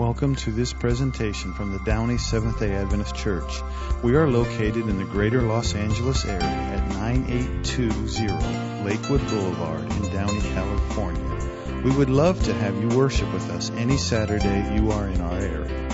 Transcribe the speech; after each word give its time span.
Welcome 0.00 0.34
to 0.36 0.50
this 0.50 0.72
presentation 0.72 1.52
from 1.52 1.72
the 1.72 1.78
Downey 1.80 2.16
Seventh 2.16 2.58
day 2.58 2.72
Adventist 2.72 3.14
Church. 3.14 3.60
We 4.02 4.16
are 4.16 4.26
located 4.26 4.88
in 4.88 4.96
the 4.96 5.04
greater 5.04 5.42
Los 5.42 5.74
Angeles 5.74 6.24
area 6.24 6.42
at 6.42 6.88
9820 6.88 8.82
Lakewood 8.82 9.20
Boulevard 9.28 9.82
in 9.82 10.10
Downey, 10.10 10.40
California. 10.40 11.82
We 11.84 11.90
would 11.94 12.08
love 12.08 12.42
to 12.44 12.54
have 12.54 12.80
you 12.80 12.88
worship 12.96 13.30
with 13.34 13.50
us 13.50 13.70
any 13.72 13.98
Saturday 13.98 14.74
you 14.74 14.90
are 14.90 15.06
in 15.06 15.20
our 15.20 15.38
area. 15.38 15.88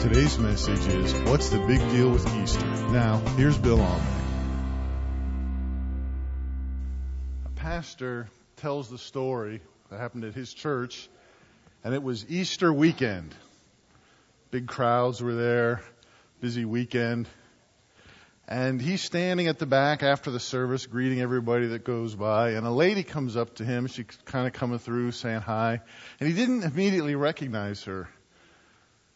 Today's 0.00 0.38
message 0.38 0.86
is 0.86 1.12
What's 1.28 1.50
the 1.50 1.58
Big 1.66 1.80
Deal 1.90 2.08
with 2.08 2.26
Easter? 2.34 2.66
Now, 2.88 3.18
here's 3.36 3.58
Bill 3.58 3.82
Allman. 3.82 4.06
A 7.44 7.50
pastor 7.56 8.30
tells 8.56 8.88
the 8.88 8.96
story 8.96 9.60
that 9.90 10.00
happened 10.00 10.24
at 10.24 10.32
his 10.32 10.54
church 10.54 11.10
and 11.84 11.94
it 11.94 12.02
was 12.02 12.24
Easter 12.28 12.72
weekend. 12.72 13.34
Big 14.50 14.66
crowds 14.66 15.22
were 15.22 15.34
there, 15.34 15.82
busy 16.40 16.64
weekend. 16.64 17.28
And 18.48 18.80
he's 18.80 19.02
standing 19.02 19.48
at 19.48 19.58
the 19.58 19.66
back 19.66 20.04
after 20.04 20.30
the 20.30 20.38
service, 20.38 20.86
greeting 20.86 21.20
everybody 21.20 21.66
that 21.68 21.82
goes 21.82 22.14
by. 22.14 22.50
And 22.50 22.64
a 22.64 22.70
lady 22.70 23.02
comes 23.02 23.36
up 23.36 23.56
to 23.56 23.64
him. 23.64 23.88
She's 23.88 24.06
kind 24.24 24.46
of 24.46 24.52
coming 24.52 24.78
through, 24.78 25.12
saying 25.12 25.40
hi. 25.40 25.80
And 26.20 26.28
he 26.28 26.34
didn't 26.34 26.62
immediately 26.62 27.16
recognize 27.16 27.82
her. 27.84 28.08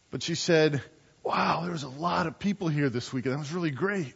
But 0.09 0.21
she 0.21 0.35
said, 0.35 0.81
Wow, 1.23 1.61
there 1.61 1.71
was 1.71 1.83
a 1.83 1.89
lot 1.89 2.27
of 2.27 2.39
people 2.39 2.67
here 2.67 2.89
this 2.89 3.13
weekend. 3.13 3.35
That 3.35 3.39
was 3.39 3.53
really 3.53 3.71
great. 3.71 4.13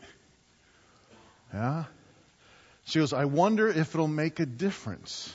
Yeah? 1.54 1.86
She 2.86 3.00
goes, 3.00 3.14
I 3.14 3.26
wonder 3.26 3.68
if 3.68 3.96
it'll 3.96 4.08
make 4.08 4.40
a 4.40 4.46
difference. 4.46 5.34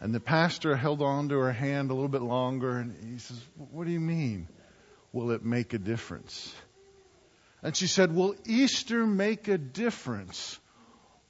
And 0.00 0.14
the 0.14 0.20
pastor 0.20 0.76
held 0.76 1.02
on 1.02 1.28
to 1.30 1.38
her 1.38 1.52
hand 1.52 1.90
a 1.90 1.94
little 1.94 2.08
bit 2.08 2.22
longer 2.22 2.78
and 2.78 2.94
he 3.12 3.18
says, 3.18 3.40
What 3.56 3.84
do 3.84 3.90
you 3.90 4.00
mean? 4.00 4.48
Will 5.12 5.32
it 5.32 5.44
make 5.44 5.72
a 5.72 5.78
difference? 5.78 6.54
And 7.62 7.74
she 7.74 7.88
said, 7.88 8.14
Will 8.14 8.36
Easter 8.46 9.06
make 9.06 9.48
a 9.48 9.58
difference 9.58 10.58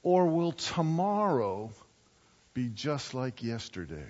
or 0.03 0.27
will 0.27 0.51
tomorrow 0.51 1.71
be 2.53 2.69
just 2.69 3.13
like 3.13 3.43
yesterday? 3.43 4.07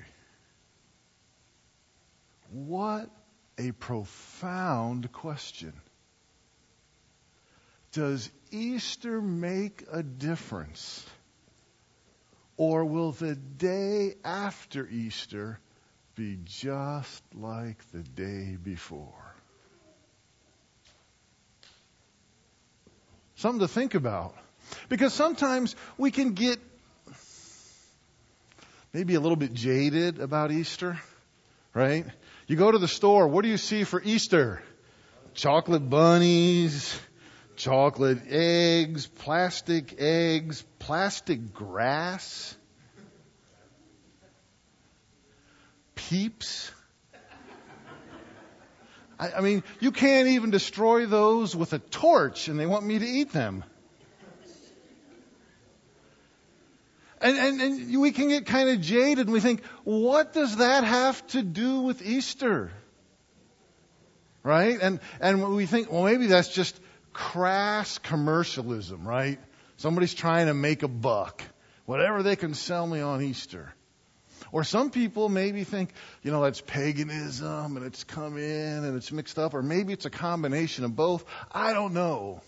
What 2.52 3.10
a 3.58 3.72
profound 3.72 5.12
question. 5.12 5.74
Does 7.92 8.30
Easter 8.52 9.22
make 9.22 9.84
a 9.92 10.04
difference? 10.04 11.06
Or 12.60 12.84
will 12.84 13.14
the 13.14 13.36
day 13.36 14.16
after 14.26 14.86
Easter 14.86 15.60
be 16.16 16.38
just 16.44 17.24
like 17.34 17.78
the 17.94 18.00
day 18.00 18.58
before? 18.62 19.34
Something 23.38 23.62
to 23.62 23.70
think 23.70 23.96
about. 23.96 24.36
Because 24.90 25.14
sometimes 25.14 25.74
we 25.98 26.12
can 26.12 26.34
get 26.34 26.60
maybe 28.92 29.16
a 29.16 29.22
little 29.22 29.38
bit 29.38 29.54
jaded 29.54 30.20
about 30.20 30.52
Easter, 30.52 31.00
right? 31.74 32.06
You 32.48 32.58
go 32.58 32.70
to 32.70 32.78
the 32.78 32.90
store, 32.90 33.30
what 33.30 33.44
do 33.44 33.48
you 33.48 33.58
see 33.58 33.86
for 33.86 34.02
Easter? 34.04 34.62
Chocolate 35.34 35.90
bunnies, 35.90 37.00
chocolate 37.60 38.22
eggs, 38.30 39.06
plastic 39.06 39.96
eggs, 40.00 40.64
plastic 40.80 41.54
grass, 41.54 42.56
peeps. 45.94 46.72
I, 49.20 49.34
I, 49.34 49.42
mean, 49.42 49.64
you 49.82 49.92
can't 49.92 50.30
even 50.30 50.52
destroy 50.52 51.06
those 51.06 51.54
with 51.54 51.74
a 51.74 51.80
torch, 51.80 52.48
and 52.48 52.58
they 52.58 52.66
want 52.66 52.86
me 52.86 52.98
to 52.98 53.06
eat 53.06 53.34
them. 53.34 53.66
And, 57.22 57.38
and, 57.38 57.62
and 57.62 58.02
we 58.02 58.12
can 58.12 58.30
get 58.30 58.46
kind 58.46 58.70
of 58.70 58.80
jaded, 58.80 59.28
and 59.28 59.34
we 59.34 59.42
think, 59.42 59.66
what 59.84 60.32
does 60.32 60.56
that 60.58 60.86
have 60.86 61.28
to 61.28 61.42
do 61.44 61.82
with 61.82 62.02
Easter? 62.02 62.72
Right? 64.44 64.80
And, 64.82 65.02
and 65.20 65.54
we 65.54 65.66
think, 65.66 65.92
well, 65.92 66.06
maybe 66.06 66.28
that's 66.28 66.48
just 66.48 66.80
crass 67.20 67.98
commercialism, 67.98 69.06
right? 69.06 69.40
Somebody's 69.76 70.14
trying 70.14 70.48
to 70.48 70.54
make 70.54 70.84
a 70.84 70.88
buck. 70.88 71.44
Whatever 71.86 72.24
they 72.24 72.38
can 72.38 72.54
sell 72.54 72.88
me 72.88 73.02
on 73.02 73.22
Easter. 73.22 73.74
Or 74.54 74.64
some 74.64 74.90
people 74.90 75.28
maybe 75.28 75.66
think, 75.66 75.92
you 76.24 76.32
know, 76.32 76.42
that's 76.42 76.62
paganism 76.62 77.76
and 77.76 77.86
it's 77.86 78.06
come 78.06 78.38
in 78.38 78.86
and 78.86 78.96
it's 78.96 79.12
mixed 79.12 79.38
up. 79.38 79.54
Or 79.54 79.62
maybe 79.62 79.92
it's 79.92 80.06
a 80.06 80.10
combination 80.10 80.86
of 80.86 80.96
both. 80.96 81.26
I 81.52 81.74
don't 81.74 81.94
know. 81.94 82.42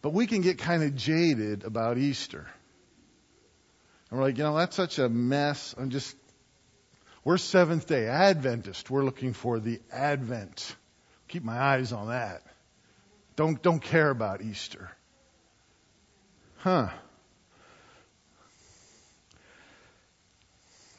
But 0.00 0.14
we 0.14 0.26
can 0.26 0.40
get 0.40 0.56
kind 0.56 0.82
of 0.82 0.96
jaded 0.96 1.64
about 1.64 1.98
Easter. 1.98 2.46
And 4.10 4.18
we're 4.18 4.24
like, 4.24 4.38
you 4.38 4.44
know, 4.44 4.56
that's 4.56 4.74
such 4.74 4.98
a 4.98 5.08
mess. 5.10 5.74
I'm 5.76 5.90
just, 5.90 6.16
we're 7.24 7.36
Seventh 7.36 7.86
day 7.86 8.06
Adventist. 8.06 8.90
We're 8.90 9.04
looking 9.04 9.34
for 9.34 9.60
the 9.60 9.82
Advent. 9.92 10.76
Keep 11.28 11.44
my 11.44 11.58
eyes 11.58 11.92
on 11.92 12.08
that. 12.08 12.42
Don't, 13.36 13.62
don't 13.62 13.80
care 13.80 14.10
about 14.10 14.42
Easter. 14.42 14.90
Huh. 16.58 16.88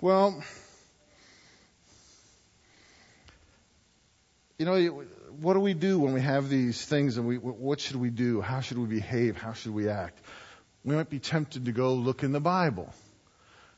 Well, 0.01 0.43
you 4.57 4.65
know, 4.65 5.03
what 5.39 5.53
do 5.53 5.59
we 5.59 5.73
do 5.73 5.99
when 5.99 6.13
we 6.13 6.21
have 6.21 6.49
these 6.49 6.83
things 6.83 7.17
and 7.17 7.27
we, 7.27 7.37
what 7.37 7.79
should 7.79 7.95
we 7.95 8.09
do? 8.09 8.41
How 8.41 8.61
should 8.61 8.77
we 8.77 8.87
behave? 8.87 9.37
How 9.37 9.53
should 9.53 9.73
we 9.73 9.89
act? 9.89 10.19
We 10.83 10.95
might 10.95 11.09
be 11.09 11.19
tempted 11.19 11.65
to 11.65 11.71
go 11.71 11.93
look 11.93 12.23
in 12.23 12.31
the 12.33 12.41
Bible. 12.41 12.93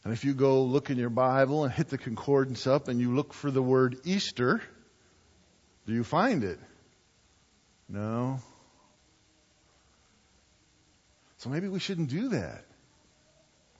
And 0.04 0.14
if 0.14 0.24
you 0.24 0.34
go 0.34 0.64
look 0.64 0.90
in 0.90 0.98
your 0.98 1.10
Bible 1.10 1.64
and 1.64 1.74
hit 1.74 1.90
the 1.90 1.98
concordance 1.98 2.68
up 2.68 2.88
and 2.88 3.00
you 3.00 3.16
look 3.16 3.34
for 3.34 3.52
the 3.52 3.62
word 3.62 3.98
Easter, 4.04 4.62
do 5.86 5.94
you 5.94 6.04
find 6.04 6.44
it? 6.44 6.60
No. 7.88 8.40
So 11.38 11.50
maybe 11.50 11.68
we 11.68 11.80
shouldn't 11.80 12.10
do 12.10 12.30
that. 12.30 12.66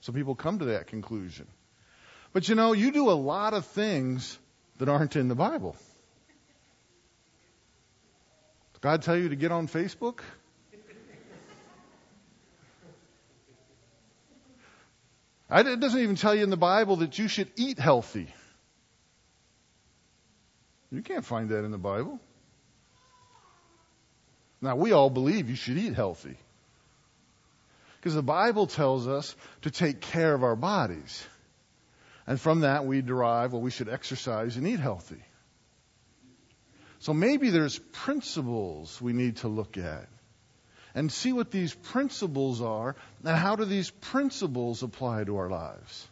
Some 0.00 0.14
people 0.14 0.34
come 0.34 0.60
to 0.60 0.66
that 0.66 0.86
conclusion. 0.86 1.46
But 2.32 2.48
you 2.48 2.54
know, 2.54 2.72
you 2.72 2.92
do 2.92 3.10
a 3.10 3.18
lot 3.18 3.54
of 3.54 3.66
things 3.66 4.38
that 4.78 4.88
aren't 4.88 5.16
in 5.16 5.28
the 5.28 5.34
Bible. 5.34 5.74
Does 8.74 8.80
God 8.80 9.02
tell 9.02 9.16
you 9.16 9.30
to 9.30 9.36
get 9.36 9.50
on 9.50 9.68
Facebook? 9.68 10.20
It 15.50 15.80
doesn't 15.80 16.00
even 16.00 16.16
tell 16.16 16.34
you 16.34 16.42
in 16.42 16.50
the 16.50 16.56
Bible 16.56 16.96
that 16.96 17.18
you 17.18 17.28
should 17.28 17.48
eat 17.56 17.78
healthy. 17.78 18.28
You 20.90 21.02
can't 21.02 21.24
find 21.24 21.50
that 21.50 21.64
in 21.64 21.70
the 21.70 21.78
Bible. 21.78 22.20
Now, 24.60 24.76
we 24.76 24.92
all 24.92 25.10
believe 25.10 25.50
you 25.50 25.56
should 25.56 25.76
eat 25.76 25.94
healthy. 25.94 26.36
Because 28.00 28.14
the 28.14 28.22
Bible 28.22 28.66
tells 28.66 29.06
us 29.06 29.34
to 29.62 29.70
take 29.70 30.00
care 30.00 30.34
of 30.34 30.44
our 30.44 30.56
bodies. 30.56 31.26
And 32.26 32.40
from 32.40 32.60
that, 32.60 32.86
we 32.86 33.02
derive, 33.02 33.52
well, 33.52 33.62
we 33.62 33.70
should 33.70 33.88
exercise 33.88 34.56
and 34.56 34.66
eat 34.66 34.80
healthy. 34.80 35.22
So 37.00 37.12
maybe 37.12 37.50
there's 37.50 37.78
principles 37.78 39.00
we 39.00 39.12
need 39.12 39.36
to 39.38 39.48
look 39.48 39.76
at 39.76 40.08
and 40.94 41.12
see 41.12 41.32
what 41.32 41.50
these 41.50 41.74
principles 41.74 42.62
are 42.62 42.96
and 43.24 43.36
how 43.36 43.54
do 43.54 43.64
these 43.64 43.90
principles 43.90 44.82
apply 44.82 45.24
to 45.24 45.36
our 45.36 45.50
lives. 45.50 46.08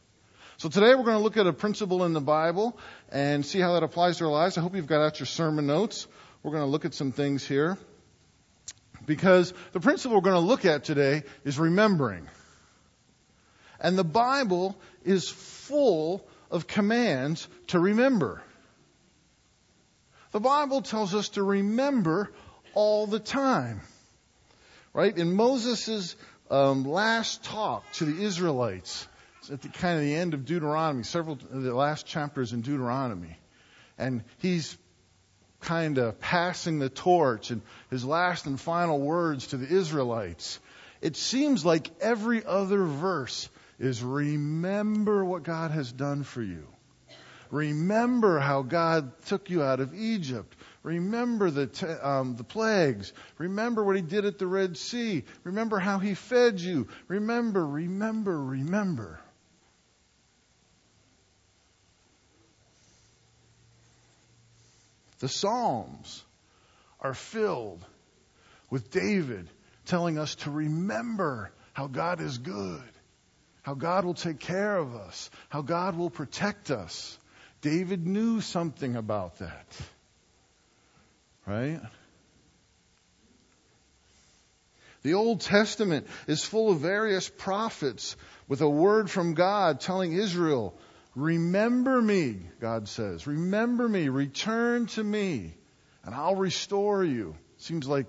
So 0.58 0.68
today 0.68 0.94
we're 0.94 1.04
going 1.04 1.16
to 1.16 1.22
look 1.22 1.36
at 1.36 1.46
a 1.46 1.52
principle 1.52 2.04
in 2.04 2.12
the 2.12 2.20
Bible 2.20 2.78
and 3.10 3.44
see 3.44 3.60
how 3.60 3.72
that 3.72 3.82
applies 3.82 4.18
to 4.18 4.26
our 4.26 4.30
lives. 4.30 4.58
I 4.58 4.60
hope 4.60 4.76
you've 4.76 4.86
got 4.86 5.00
out 5.00 5.18
your 5.18 5.26
sermon 5.26 5.66
notes. 5.66 6.06
We're 6.42 6.52
going 6.52 6.62
to 6.62 6.70
look 6.70 6.84
at 6.84 6.94
some 6.94 7.12
things 7.12 7.46
here 7.46 7.78
because 9.06 9.52
the 9.72 9.80
principle 9.80 10.16
we're 10.16 10.22
going 10.22 10.34
to 10.34 10.48
look 10.48 10.64
at 10.64 10.84
today 10.84 11.22
is 11.44 11.58
remembering. 11.58 12.28
And 13.80 13.98
the 13.98 14.04
Bible 14.04 14.76
is 15.04 15.28
full 15.28 16.26
of 16.50 16.66
commands 16.66 17.48
to 17.68 17.78
remember. 17.78 18.42
The 20.32 20.40
Bible 20.40 20.82
tells 20.82 21.14
us 21.14 21.30
to 21.30 21.42
remember 21.42 22.32
all 22.74 23.06
the 23.06 23.20
time. 23.20 23.80
Right? 24.92 25.16
In 25.16 25.34
Moses' 25.34 26.16
um, 26.50 26.84
last 26.84 27.44
talk 27.44 27.90
to 27.94 28.04
the 28.04 28.24
Israelites, 28.24 29.08
at 29.50 29.60
the 29.62 29.68
kind 29.68 29.96
of 29.96 30.02
the 30.02 30.14
end 30.14 30.34
of 30.34 30.44
Deuteronomy, 30.44 31.02
several 31.02 31.38
of 31.52 31.62
the 31.62 31.74
last 31.74 32.06
chapters 32.06 32.52
in 32.52 32.62
Deuteronomy, 32.62 33.36
and 33.98 34.24
he's 34.38 34.76
kind 35.64 35.98
of 35.98 36.20
passing 36.20 36.78
the 36.78 36.88
torch 36.88 37.50
and 37.50 37.62
his 37.90 38.04
last 38.04 38.46
and 38.46 38.60
final 38.60 39.00
words 39.00 39.48
to 39.48 39.56
the 39.56 39.66
Israelites. 39.66 40.60
It 41.00 41.16
seems 41.16 41.64
like 41.64 41.90
every 42.00 42.44
other 42.44 42.84
verse 42.84 43.48
is 43.78 44.02
remember 44.02 45.24
what 45.24 45.42
God 45.42 45.70
has 45.70 45.90
done 45.90 46.22
for 46.22 46.42
you. 46.42 46.66
Remember 47.50 48.38
how 48.38 48.62
God 48.62 49.12
took 49.26 49.50
you 49.50 49.62
out 49.62 49.80
of 49.80 49.94
Egypt. 49.94 50.56
Remember 50.82 51.50
the, 51.50 51.66
te- 51.66 51.86
um, 51.86 52.36
the 52.36 52.44
plagues. 52.44 53.12
Remember 53.38 53.84
what 53.84 53.96
he 53.96 54.02
did 54.02 54.24
at 54.24 54.38
the 54.38 54.46
Red 54.46 54.76
Sea. 54.76 55.24
Remember 55.44 55.78
how 55.78 55.98
he 55.98 56.14
fed 56.14 56.60
you. 56.60 56.88
Remember, 57.08 57.66
remember, 57.66 58.42
remember. 58.42 59.20
The 65.24 65.30
Psalms 65.30 66.22
are 67.00 67.14
filled 67.14 67.82
with 68.68 68.90
David 68.90 69.48
telling 69.86 70.18
us 70.18 70.34
to 70.34 70.50
remember 70.50 71.50
how 71.72 71.86
God 71.86 72.20
is 72.20 72.36
good, 72.36 72.82
how 73.62 73.72
God 73.72 74.04
will 74.04 74.12
take 74.12 74.38
care 74.38 74.76
of 74.76 74.94
us, 74.94 75.30
how 75.48 75.62
God 75.62 75.96
will 75.96 76.10
protect 76.10 76.70
us. 76.70 77.18
David 77.62 78.06
knew 78.06 78.42
something 78.42 78.96
about 78.96 79.38
that. 79.38 79.66
Right? 81.46 81.80
The 85.04 85.14
Old 85.14 85.40
Testament 85.40 86.06
is 86.26 86.44
full 86.44 86.70
of 86.70 86.80
various 86.80 87.30
prophets 87.30 88.14
with 88.46 88.60
a 88.60 88.68
word 88.68 89.10
from 89.10 89.32
God 89.32 89.80
telling 89.80 90.12
Israel, 90.12 90.74
Remember 91.14 92.00
me, 92.02 92.40
God 92.60 92.88
says. 92.88 93.26
Remember 93.26 93.88
me. 93.88 94.08
Return 94.08 94.86
to 94.86 95.04
me, 95.04 95.54
and 96.04 96.14
I'll 96.14 96.34
restore 96.34 97.04
you. 97.04 97.36
Seems 97.58 97.86
like 97.86 98.06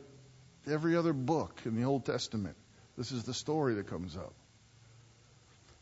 every 0.68 0.96
other 0.96 1.14
book 1.14 1.62
in 1.66 1.76
the 1.76 1.84
Old 1.84 2.06
Testament. 2.06 2.56
This 2.98 3.12
is 3.12 3.24
the 3.24 3.34
story 3.34 3.76
that 3.76 3.88
comes 3.88 4.16
up. 4.16 4.34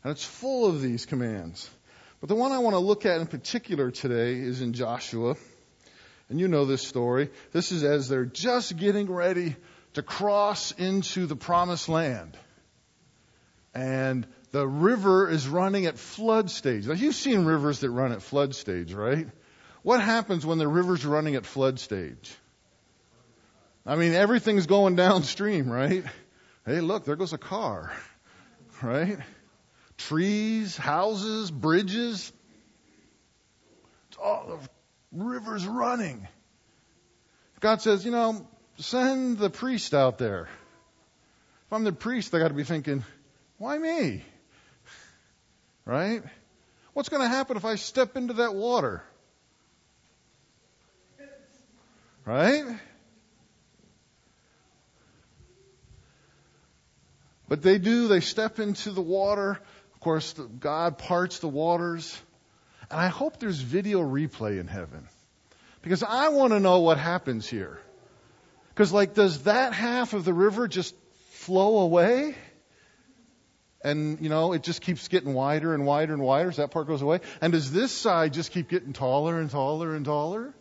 And 0.02 0.10
it's 0.10 0.24
full 0.24 0.66
of 0.66 0.82
these 0.82 1.06
commands. 1.06 1.68
But 2.20 2.28
the 2.28 2.34
one 2.34 2.52
I 2.52 2.58
want 2.58 2.74
to 2.74 2.80
look 2.80 3.06
at 3.06 3.20
in 3.20 3.26
particular 3.26 3.90
today 3.90 4.34
is 4.34 4.60
in 4.60 4.74
Joshua. 4.74 5.36
And 6.28 6.40
you 6.40 6.48
know 6.48 6.64
this 6.64 6.86
story. 6.86 7.30
This 7.52 7.72
is 7.72 7.84
as 7.84 8.08
they're 8.08 8.24
just 8.24 8.76
getting 8.76 9.10
ready 9.10 9.56
to 9.94 10.02
cross 10.02 10.72
into 10.72 11.26
the 11.26 11.36
promised 11.36 11.88
land. 11.88 12.36
And 13.74 14.26
the 14.54 14.68
river 14.68 15.28
is 15.28 15.48
running 15.48 15.86
at 15.86 15.98
flood 15.98 16.48
stage. 16.48 16.86
Now 16.86 16.94
you've 16.94 17.16
seen 17.16 17.44
rivers 17.44 17.80
that 17.80 17.90
run 17.90 18.12
at 18.12 18.22
flood 18.22 18.54
stage, 18.54 18.92
right? 18.92 19.26
What 19.82 20.00
happens 20.00 20.46
when 20.46 20.58
the 20.58 20.68
river's 20.68 21.04
running 21.04 21.34
at 21.34 21.44
flood 21.44 21.80
stage? 21.80 22.32
I 23.84 23.96
mean, 23.96 24.12
everything's 24.12 24.66
going 24.66 24.94
downstream, 24.94 25.68
right? 25.68 26.04
Hey, 26.64 26.80
look, 26.80 27.04
there 27.04 27.16
goes 27.16 27.32
a 27.32 27.38
car, 27.38 27.92
right? 28.80 29.18
Trees, 29.98 30.76
houses, 30.76 31.50
bridges. 31.50 32.32
Oh, 34.22 34.60
the 34.60 34.68
river's 35.24 35.66
running. 35.66 36.28
God 37.58 37.82
says, 37.82 38.04
you 38.04 38.12
know, 38.12 38.46
send 38.78 39.38
the 39.38 39.50
priest 39.50 39.94
out 39.94 40.18
there. 40.18 40.42
If 41.66 41.72
I'm 41.72 41.82
the 41.82 41.92
priest, 41.92 42.32
I 42.36 42.38
got 42.38 42.48
to 42.48 42.54
be 42.54 42.62
thinking, 42.62 43.02
why 43.58 43.76
me? 43.76 44.22
Right? 45.84 46.22
What's 46.94 47.08
going 47.08 47.22
to 47.22 47.28
happen 47.28 47.56
if 47.56 47.64
I 47.64 47.74
step 47.74 48.16
into 48.16 48.34
that 48.34 48.54
water? 48.54 49.02
Right? 52.24 52.64
But 57.48 57.62
they 57.62 57.78
do, 57.78 58.08
they 58.08 58.20
step 58.20 58.58
into 58.58 58.90
the 58.90 59.02
water. 59.02 59.60
Of 59.94 60.00
course, 60.00 60.32
God 60.32 60.98
parts 60.98 61.40
the 61.40 61.48
waters. 61.48 62.18
And 62.90 62.98
I 62.98 63.08
hope 63.08 63.38
there's 63.38 63.60
video 63.60 64.00
replay 64.00 64.58
in 64.58 64.66
heaven. 64.66 65.08
Because 65.82 66.02
I 66.02 66.28
want 66.28 66.52
to 66.52 66.60
know 66.60 66.80
what 66.80 66.96
happens 66.98 67.46
here. 67.46 67.78
Because, 68.70 68.90
like, 68.90 69.14
does 69.14 69.42
that 69.42 69.74
half 69.74 70.14
of 70.14 70.24
the 70.24 70.32
river 70.32 70.66
just 70.66 70.94
flow 71.30 71.78
away? 71.78 72.34
And, 73.84 74.18
you 74.22 74.30
know, 74.30 74.54
it 74.54 74.62
just 74.62 74.80
keeps 74.80 75.08
getting 75.08 75.34
wider 75.34 75.74
and 75.74 75.84
wider 75.84 76.14
and 76.14 76.22
wider 76.22 76.48
as 76.48 76.56
that 76.56 76.70
part 76.70 76.86
goes 76.86 77.02
away? 77.02 77.20
And 77.42 77.52
does 77.52 77.70
this 77.70 77.92
side 77.92 78.32
just 78.32 78.50
keep 78.50 78.70
getting 78.70 78.94
taller 78.94 79.38
and 79.38 79.50
taller 79.50 79.94
and 79.94 80.06
taller? 80.06 80.54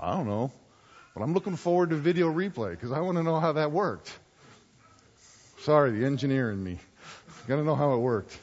I 0.00 0.16
don't 0.16 0.26
know. 0.26 0.50
But 1.14 1.22
I'm 1.22 1.34
looking 1.34 1.56
forward 1.56 1.90
to 1.90 1.96
video 1.96 2.32
replay 2.32 2.70
because 2.70 2.92
I 2.92 3.00
want 3.00 3.18
to 3.18 3.22
know 3.22 3.38
how 3.38 3.52
that 3.52 3.70
worked. 3.72 4.18
Sorry, 5.60 5.90
the 5.92 6.06
engineer 6.06 6.50
in 6.50 6.64
me. 6.64 6.78
Got 7.46 7.56
to 7.56 7.64
know 7.64 7.74
how 7.74 7.92
it 7.92 7.98
worked. 7.98 8.36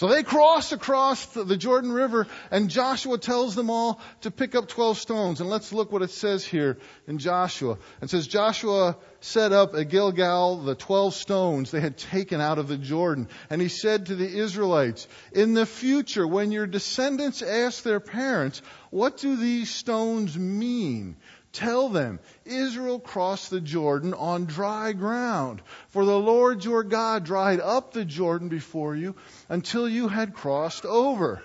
So 0.00 0.08
they 0.08 0.22
cross 0.22 0.72
across 0.72 1.26
the 1.26 1.58
Jordan 1.58 1.92
River 1.92 2.26
and 2.50 2.70
Joshua 2.70 3.18
tells 3.18 3.54
them 3.54 3.68
all 3.68 4.00
to 4.22 4.30
pick 4.30 4.54
up 4.54 4.66
12 4.66 4.96
stones. 4.96 5.42
And 5.42 5.50
let's 5.50 5.74
look 5.74 5.92
what 5.92 6.00
it 6.00 6.10
says 6.10 6.42
here 6.42 6.78
in 7.06 7.18
Joshua. 7.18 7.76
It 8.00 8.08
says 8.08 8.26
Joshua 8.26 8.96
set 9.20 9.52
up 9.52 9.74
at 9.74 9.90
Gilgal 9.90 10.62
the 10.62 10.74
12 10.74 11.12
stones 11.12 11.70
they 11.70 11.82
had 11.82 11.98
taken 11.98 12.40
out 12.40 12.56
of 12.56 12.66
the 12.66 12.78
Jordan. 12.78 13.28
And 13.50 13.60
he 13.60 13.68
said 13.68 14.06
to 14.06 14.14
the 14.14 14.38
Israelites, 14.38 15.06
in 15.32 15.52
the 15.52 15.66
future 15.66 16.26
when 16.26 16.50
your 16.50 16.66
descendants 16.66 17.42
ask 17.42 17.82
their 17.82 18.00
parents, 18.00 18.62
what 18.88 19.18
do 19.18 19.36
these 19.36 19.68
stones 19.68 20.34
mean? 20.34 21.16
Tell 21.52 21.88
them, 21.88 22.20
Israel 22.44 23.00
crossed 23.00 23.50
the 23.50 23.60
Jordan 23.60 24.14
on 24.14 24.44
dry 24.44 24.92
ground. 24.92 25.62
For 25.88 26.04
the 26.04 26.18
Lord 26.18 26.64
your 26.64 26.84
God 26.84 27.24
dried 27.24 27.60
up 27.60 27.92
the 27.92 28.04
Jordan 28.04 28.48
before 28.48 28.94
you 28.94 29.16
until 29.48 29.88
you 29.88 30.06
had 30.06 30.34
crossed 30.34 30.84
over. 30.84 31.42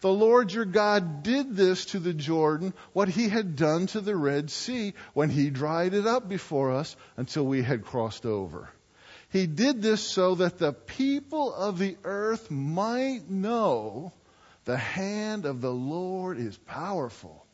The 0.00 0.12
Lord 0.12 0.52
your 0.52 0.66
God 0.66 1.22
did 1.22 1.56
this 1.56 1.86
to 1.86 1.98
the 1.98 2.12
Jordan, 2.12 2.74
what 2.92 3.08
he 3.08 3.28
had 3.28 3.56
done 3.56 3.86
to 3.88 4.00
the 4.00 4.14
Red 4.14 4.50
Sea 4.50 4.94
when 5.14 5.30
he 5.30 5.50
dried 5.50 5.94
it 5.94 6.06
up 6.06 6.28
before 6.28 6.72
us 6.72 6.94
until 7.16 7.46
we 7.46 7.62
had 7.62 7.84
crossed 7.84 8.26
over. 8.26 8.68
He 9.30 9.46
did 9.46 9.82
this 9.82 10.02
so 10.02 10.36
that 10.36 10.58
the 10.58 10.72
people 10.72 11.52
of 11.52 11.78
the 11.78 11.96
earth 12.04 12.50
might 12.50 13.28
know 13.28 14.12
the 14.66 14.76
hand 14.76 15.46
of 15.46 15.60
the 15.60 15.72
Lord 15.72 16.38
is 16.38 16.56
powerful 16.58 17.44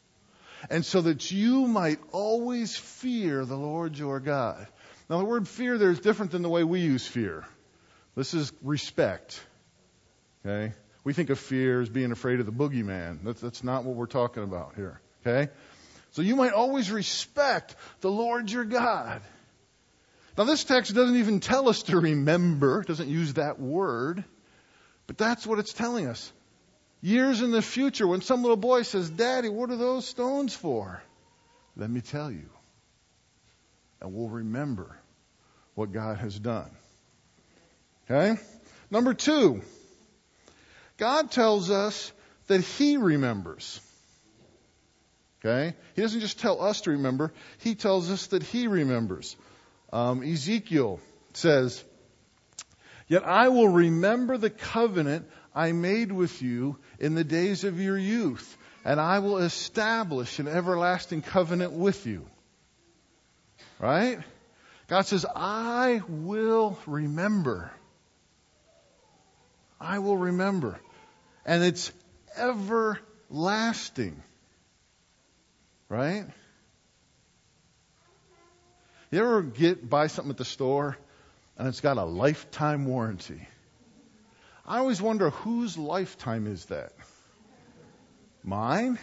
and 0.70 0.84
so 0.84 1.00
that 1.02 1.30
you 1.30 1.66
might 1.66 1.98
always 2.12 2.76
fear 2.76 3.44
the 3.44 3.56
Lord 3.56 3.98
your 3.98 4.20
God. 4.20 4.66
Now, 5.08 5.18
the 5.18 5.24
word 5.24 5.46
fear 5.46 5.76
there 5.76 5.90
is 5.90 6.00
different 6.00 6.32
than 6.32 6.42
the 6.42 6.48
way 6.48 6.64
we 6.64 6.80
use 6.80 7.06
fear. 7.06 7.44
This 8.16 8.32
is 8.32 8.52
respect. 8.62 9.40
Okay? 10.44 10.72
We 11.02 11.12
think 11.12 11.30
of 11.30 11.38
fear 11.38 11.80
as 11.80 11.88
being 11.88 12.12
afraid 12.12 12.40
of 12.40 12.46
the 12.46 12.52
boogeyman. 12.52 13.18
That's, 13.22 13.40
that's 13.40 13.62
not 13.62 13.84
what 13.84 13.96
we're 13.96 14.06
talking 14.06 14.42
about 14.42 14.74
here. 14.76 15.00
Okay? 15.26 15.52
So 16.12 16.22
you 16.22 16.36
might 16.36 16.52
always 16.52 16.90
respect 16.90 17.76
the 18.00 18.10
Lord 18.10 18.50
your 18.50 18.64
God. 18.64 19.20
Now, 20.38 20.44
this 20.44 20.64
text 20.64 20.94
doesn't 20.94 21.16
even 21.16 21.40
tell 21.40 21.68
us 21.68 21.84
to 21.84 22.00
remember, 22.00 22.80
it 22.80 22.88
doesn't 22.88 23.08
use 23.08 23.34
that 23.34 23.60
word, 23.60 24.24
but 25.06 25.18
that's 25.18 25.46
what 25.46 25.58
it's 25.58 25.72
telling 25.72 26.06
us 26.06 26.32
years 27.04 27.42
in 27.42 27.50
the 27.50 27.60
future 27.60 28.06
when 28.06 28.22
some 28.22 28.40
little 28.40 28.56
boy 28.56 28.82
says, 28.82 29.10
Daddy, 29.10 29.50
what 29.50 29.70
are 29.70 29.76
those 29.76 30.08
stones 30.08 30.54
for? 30.54 31.02
Let 31.76 31.90
me 31.90 32.00
tell 32.00 32.30
you. 32.30 32.48
And 34.00 34.14
we'll 34.14 34.28
remember 34.28 34.96
what 35.74 35.92
God 35.92 36.16
has 36.18 36.38
done. 36.38 36.70
Okay? 38.10 38.40
Number 38.90 39.12
two, 39.12 39.60
God 40.96 41.30
tells 41.30 41.70
us 41.70 42.10
that 42.46 42.62
He 42.62 42.96
remembers. 42.96 43.80
Okay? 45.44 45.76
He 45.94 46.02
doesn't 46.02 46.20
just 46.20 46.40
tell 46.40 46.62
us 46.62 46.82
to 46.82 46.92
remember, 46.92 47.34
He 47.58 47.74
tells 47.74 48.10
us 48.10 48.28
that 48.28 48.42
He 48.42 48.66
remembers. 48.66 49.36
Um, 49.92 50.22
Ezekiel 50.22 51.00
says, 51.34 51.84
Yet 53.08 53.24
I 53.24 53.48
will 53.48 53.68
remember 53.68 54.38
the 54.38 54.48
covenant 54.48 55.28
I 55.54 55.72
made 55.72 56.10
with 56.10 56.42
you 56.42 56.78
in 56.98 57.14
the 57.14 57.24
days 57.24 57.64
of 57.64 57.80
your 57.80 57.96
youth, 57.96 58.56
and 58.84 59.00
I 59.00 59.20
will 59.20 59.38
establish 59.38 60.38
an 60.38 60.48
everlasting 60.48 61.22
covenant 61.22 61.72
with 61.72 62.06
you. 62.06 62.26
Right? 63.78 64.18
God 64.88 65.02
says, 65.02 65.24
I 65.34 66.02
will 66.08 66.78
remember. 66.86 67.70
I 69.80 69.98
will 69.98 70.16
remember. 70.16 70.78
And 71.46 71.62
it's 71.62 71.92
everlasting. 72.36 74.22
Right? 75.88 76.24
You 79.10 79.20
ever 79.20 79.42
get 79.42 79.88
buy 79.88 80.08
something 80.08 80.30
at 80.30 80.38
the 80.38 80.44
store 80.44 80.96
and 81.56 81.68
it's 81.68 81.80
got 81.80 81.98
a 81.98 82.04
lifetime 82.04 82.86
warranty? 82.86 83.46
I 84.66 84.78
always 84.78 85.00
wonder 85.00 85.30
whose 85.30 85.76
lifetime 85.76 86.46
is 86.46 86.66
that? 86.66 86.92
Mine? 88.42 88.98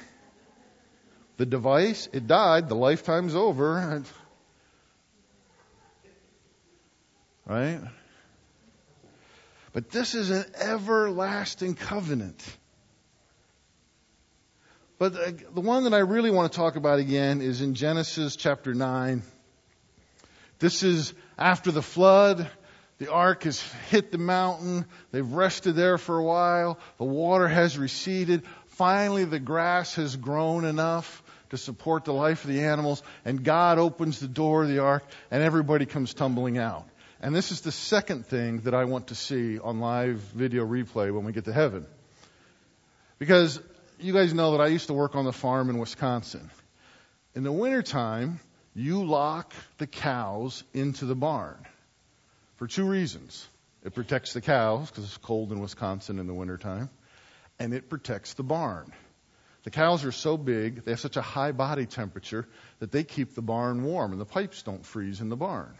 The 1.38 1.46
device, 1.46 2.08
it 2.14 2.28
died, 2.28 2.70
the 2.70 2.76
lifetime's 2.76 3.36
over. 3.36 4.04
Right? 7.46 7.80
But 9.74 9.90
this 9.90 10.16
is 10.16 10.30
an 10.30 10.46
everlasting 10.56 11.76
covenant. 11.76 12.44
But 15.00 15.16
uh, 15.16 15.32
the 15.54 15.62
one 15.62 15.86
that 15.86 15.94
I 15.94 16.00
really 16.00 16.30
want 16.30 16.52
to 16.52 16.56
talk 16.56 16.76
about 16.76 17.00
again 17.00 17.42
is 17.42 17.62
in 17.62 17.74
Genesis 17.74 18.36
chapter 18.36 18.74
9. 18.74 19.24
This 20.60 20.84
is 20.84 21.14
after 21.40 21.72
the 21.72 21.82
flood. 21.82 22.48
The 23.02 23.12
ark 23.12 23.46
has 23.46 23.60
hit 23.90 24.12
the 24.12 24.20
mountain. 24.20 24.86
They've 25.12 25.28
rested 25.28 25.76
there 25.76 25.98
for 25.98 26.20
a 26.20 26.24
while. 26.24 26.78
The 27.00 27.04
water 27.04 27.48
has 27.48 27.76
receded. 27.76 28.44
Finally, 28.68 29.26
the 29.26 29.40
grass 29.40 29.96
has 29.96 30.16
grown 30.16 30.66
enough 30.66 31.24
to 31.50 31.58
support 31.58 32.06
the 32.06 32.14
life 32.14 32.44
of 32.44 32.52
the 32.52 32.62
animals. 32.62 33.02
And 33.26 33.44
God 33.44 33.80
opens 33.80 34.20
the 34.20 34.28
door 34.28 34.62
of 34.62 34.70
the 34.70 34.84
ark 34.84 35.04
and 35.32 35.42
everybody 35.42 35.88
comes 35.88 36.14
tumbling 36.14 36.60
out. 36.60 36.88
And 37.20 37.36
this 37.36 37.52
is 37.52 37.62
the 37.62 37.72
second 37.72 38.28
thing 38.28 38.60
that 38.66 38.76
I 38.76 38.86
want 38.86 39.08
to 39.08 39.16
see 39.16 39.58
on 39.58 39.80
live 39.80 40.18
video 40.36 40.64
replay 40.64 41.12
when 41.12 41.26
we 41.26 41.32
get 41.32 41.46
to 41.46 41.54
heaven. 41.54 41.88
Because 43.18 43.60
you 44.00 44.14
guys 44.14 44.32
know 44.32 44.52
that 44.52 44.62
I 44.62 44.68
used 44.68 44.86
to 44.88 44.94
work 44.94 45.16
on 45.16 45.26
the 45.26 45.34
farm 45.34 45.72
in 45.72 45.80
Wisconsin. 45.80 46.52
In 47.34 47.42
the 47.42 47.52
wintertime, 47.52 48.40
you 48.76 49.04
lock 49.04 49.54
the 49.80 49.88
cows 49.88 50.64
into 50.72 51.06
the 51.06 51.16
barn 51.16 51.66
for 52.62 52.68
two 52.68 52.88
reasons. 52.88 53.50
It 53.84 53.96
protects 53.96 54.34
the 54.34 54.42
cows 54.42 54.88
because 54.88 55.06
it's 55.06 55.18
cold 55.18 55.52
in 55.52 55.62
Wisconsin 55.62 56.20
in 56.20 56.28
the 56.28 56.34
wintertime, 56.36 56.92
and 57.58 57.74
it 57.74 57.90
protects 57.90 58.36
the 58.36 58.44
barn. 58.44 58.94
The 59.64 59.72
cows 59.72 60.06
are 60.06 60.12
so 60.12 60.38
big, 60.38 60.86
they 60.86 60.92
have 60.92 61.00
such 61.00 61.18
a 61.18 61.24
high 61.24 61.54
body 61.54 61.88
temperature 61.88 62.48
that 62.78 62.92
they 62.92 63.04
keep 63.04 63.34
the 63.34 63.42
barn 63.42 63.84
warm 63.84 64.12
and 64.12 64.22
the 64.22 64.26
pipes 64.26 64.62
don't 64.62 64.86
freeze 64.86 65.22
in 65.22 65.30
the 65.30 65.36
barn. 65.36 65.74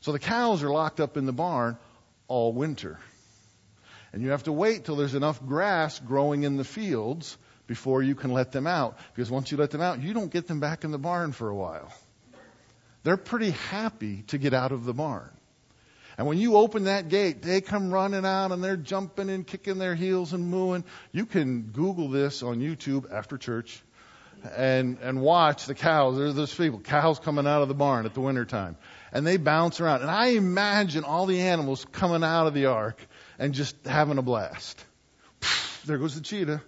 So 0.00 0.10
the 0.10 0.18
cows 0.18 0.64
are 0.64 0.68
locked 0.68 0.98
up 0.98 1.16
in 1.16 1.26
the 1.26 1.32
barn 1.32 1.78
all 2.26 2.52
winter. 2.52 2.98
And 4.12 4.20
you 4.20 4.30
have 4.30 4.42
to 4.44 4.52
wait 4.52 4.84
till 4.84 4.96
there's 4.96 5.14
enough 5.14 5.40
grass 5.46 6.00
growing 6.00 6.42
in 6.42 6.56
the 6.56 6.64
fields 6.64 7.38
before 7.68 8.02
you 8.02 8.16
can 8.16 8.32
let 8.32 8.50
them 8.50 8.66
out. 8.66 8.98
Because 9.14 9.30
once 9.30 9.52
you 9.52 9.58
let 9.58 9.70
them 9.70 9.80
out, 9.80 10.02
you 10.02 10.12
don't 10.12 10.32
get 10.32 10.48
them 10.48 10.58
back 10.58 10.82
in 10.82 10.90
the 10.90 10.98
barn 10.98 11.30
for 11.30 11.48
a 11.48 11.54
while. 11.54 11.92
They're 13.04 13.16
pretty 13.16 13.50
happy 13.50 14.24
to 14.28 14.38
get 14.38 14.54
out 14.54 14.72
of 14.72 14.84
the 14.84 14.92
barn. 14.92 15.30
And 16.18 16.26
when 16.26 16.38
you 16.38 16.56
open 16.56 16.84
that 16.84 17.08
gate, 17.08 17.42
they 17.42 17.60
come 17.60 17.92
running 17.92 18.26
out 18.26 18.50
and 18.50 18.62
they're 18.62 18.76
jumping 18.76 19.30
and 19.30 19.46
kicking 19.46 19.78
their 19.78 19.94
heels 19.94 20.32
and 20.32 20.50
mooing. 20.50 20.84
You 21.12 21.26
can 21.26 21.70
Google 21.72 22.08
this 22.08 22.42
on 22.42 22.58
YouTube 22.58 23.12
after 23.12 23.38
church 23.38 23.80
and, 24.56 24.98
and 25.00 25.20
watch 25.20 25.66
the 25.66 25.76
cows. 25.76 26.18
There's 26.18 26.34
those 26.34 26.52
people, 26.52 26.80
cows 26.80 27.20
coming 27.20 27.46
out 27.46 27.62
of 27.62 27.68
the 27.68 27.74
barn 27.74 28.04
at 28.04 28.14
the 28.14 28.20
winter 28.20 28.44
time. 28.44 28.76
And 29.12 29.24
they 29.24 29.36
bounce 29.36 29.80
around. 29.80 30.02
And 30.02 30.10
I 30.10 30.30
imagine 30.30 31.04
all 31.04 31.26
the 31.26 31.40
animals 31.40 31.86
coming 31.92 32.24
out 32.24 32.48
of 32.48 32.54
the 32.54 32.66
ark 32.66 33.00
and 33.38 33.54
just 33.54 33.76
having 33.86 34.18
a 34.18 34.22
blast. 34.22 34.84
There 35.86 35.98
goes 35.98 36.16
the 36.16 36.20
cheetah. 36.20 36.60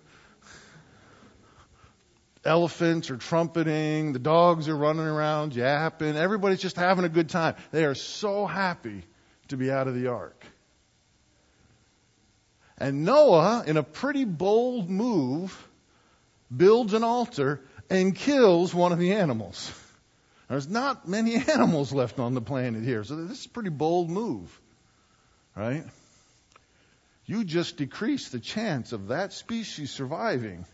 Elephants 2.44 3.10
are 3.10 3.16
trumpeting. 3.16 4.12
The 4.12 4.20
dogs 4.20 4.68
are 4.68 4.76
running 4.76 5.06
around, 5.06 5.56
yapping. 5.56 6.16
Everybody's 6.16 6.60
just 6.60 6.76
having 6.76 7.04
a 7.04 7.08
good 7.08 7.28
time. 7.28 7.56
They 7.72 7.84
are 7.84 7.96
so 7.96 8.46
happy 8.46 9.04
to 9.50 9.56
be 9.56 9.70
out 9.70 9.88
of 9.88 9.94
the 9.94 10.08
ark. 10.08 10.44
And 12.78 13.04
Noah, 13.04 13.64
in 13.66 13.76
a 13.76 13.82
pretty 13.82 14.24
bold 14.24 14.88
move, 14.88 15.68
builds 16.54 16.94
an 16.94 17.04
altar 17.04 17.60
and 17.90 18.14
kills 18.14 18.74
one 18.74 18.92
of 18.92 18.98
the 18.98 19.12
animals. 19.12 19.72
There's 20.48 20.68
not 20.68 21.06
many 21.06 21.36
animals 21.52 21.92
left 21.92 22.18
on 22.18 22.34
the 22.34 22.40
planet 22.40 22.82
here, 22.82 23.04
so 23.04 23.16
this 23.16 23.40
is 23.40 23.46
a 23.46 23.50
pretty 23.50 23.70
bold 23.70 24.10
move, 24.10 24.58
right? 25.54 25.84
you 27.30 27.44
just 27.44 27.76
decrease 27.76 28.30
the 28.30 28.40
chance 28.40 28.92
of 28.92 29.08
that 29.08 29.32
species 29.32 29.92
surviving 29.92 30.66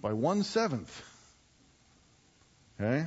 by 0.00 0.12
one 0.12 0.44
seventh. 0.44 1.02
Okay? 2.80 3.06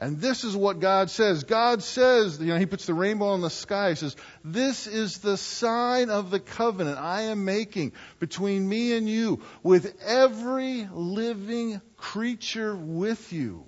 And 0.00 0.18
this 0.18 0.44
is 0.44 0.56
what 0.56 0.80
God 0.80 1.10
says. 1.10 1.44
God 1.44 1.82
says, 1.82 2.40
you 2.40 2.46
know, 2.46 2.58
He 2.58 2.64
puts 2.64 2.86
the 2.86 2.94
rainbow 2.94 3.34
in 3.34 3.42
the 3.42 3.50
sky. 3.50 3.90
He 3.90 3.96
says, 3.96 4.16
This 4.42 4.86
is 4.86 5.18
the 5.18 5.36
sign 5.36 6.08
of 6.08 6.30
the 6.30 6.40
covenant 6.40 6.98
I 6.98 7.24
am 7.24 7.44
making 7.44 7.92
between 8.18 8.66
me 8.66 8.94
and 8.96 9.06
you, 9.06 9.42
with 9.62 10.00
every 10.02 10.88
living 10.90 11.82
creature 11.98 12.74
with 12.74 13.30
you. 13.30 13.66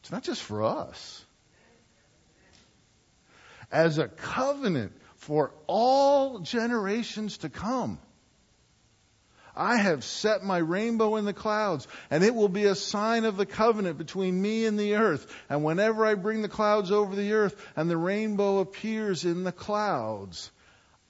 It's 0.00 0.10
not 0.10 0.22
just 0.22 0.42
for 0.42 0.62
us. 0.62 1.26
As 3.70 3.98
a 3.98 4.08
covenant 4.08 4.92
for 5.16 5.52
all 5.66 6.38
generations 6.38 7.36
to 7.38 7.50
come. 7.50 7.98
I 9.56 9.76
have 9.76 10.04
set 10.04 10.44
my 10.44 10.58
rainbow 10.58 11.16
in 11.16 11.24
the 11.24 11.32
clouds, 11.32 11.88
and 12.10 12.22
it 12.22 12.34
will 12.34 12.48
be 12.48 12.64
a 12.64 12.74
sign 12.74 13.24
of 13.24 13.36
the 13.36 13.46
covenant 13.46 13.98
between 13.98 14.40
me 14.40 14.66
and 14.66 14.78
the 14.78 14.94
earth. 14.94 15.26
And 15.48 15.64
whenever 15.64 16.06
I 16.06 16.14
bring 16.14 16.42
the 16.42 16.48
clouds 16.48 16.90
over 16.90 17.14
the 17.14 17.32
earth 17.32 17.56
and 17.76 17.90
the 17.90 17.96
rainbow 17.96 18.58
appears 18.58 19.24
in 19.24 19.44
the 19.44 19.52
clouds, 19.52 20.50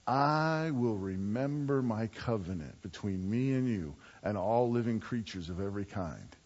I 0.06 0.70
will 0.72 0.96
remember 0.96 1.82
my 1.82 2.08
covenant 2.08 2.82
between 2.82 3.28
me 3.30 3.52
and 3.52 3.68
you 3.68 3.94
and 4.22 4.36
all 4.36 4.70
living 4.70 5.00
creatures 5.00 5.50
of 5.50 5.60
every 5.60 5.84
kind. 5.84 6.36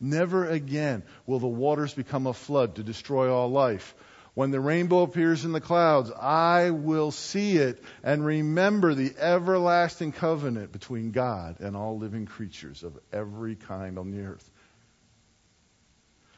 Never 0.00 0.46
again 0.46 1.02
will 1.26 1.38
the 1.38 1.46
waters 1.46 1.94
become 1.94 2.26
a 2.26 2.32
flood 2.32 2.76
to 2.76 2.82
destroy 2.82 3.32
all 3.32 3.50
life 3.50 3.94
when 4.36 4.50
the 4.50 4.60
rainbow 4.60 5.00
appears 5.00 5.46
in 5.46 5.52
the 5.52 5.62
clouds, 5.62 6.12
I 6.12 6.68
will 6.68 7.10
see 7.10 7.56
it 7.56 7.82
and 8.02 8.22
remember 8.22 8.92
the 8.92 9.14
everlasting 9.18 10.12
covenant 10.12 10.72
between 10.72 11.10
God 11.10 11.60
and 11.60 11.74
all 11.74 11.96
living 11.96 12.26
creatures 12.26 12.82
of 12.82 12.98
every 13.14 13.54
kind 13.56 13.98
on 13.98 14.10
the 14.10 14.24
earth. 14.24 14.50